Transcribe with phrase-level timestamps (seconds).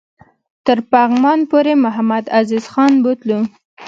[0.65, 3.39] تر پغمان پوري محمدعزیز خان بوتلو.